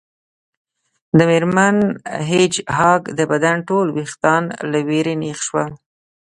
د 1.17 1.19
میرمن 1.29 1.75
هیج 2.29 2.53
هاګ 2.77 3.01
د 3.17 3.19
بدن 3.31 3.57
ټول 3.69 3.87
ویښتان 3.97 4.43
له 4.71 4.79
ویرې 4.87 5.15
نیغ 5.21 5.39
شول 5.47 5.71